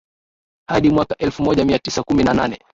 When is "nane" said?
2.33-2.59